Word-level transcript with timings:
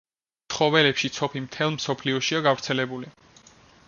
ცხოველებში 0.53 1.11
ცოფი 1.17 1.41
მთელ 1.43 1.71
მსოფლიოშია 1.75 2.41
გავრცელებული. 2.47 3.13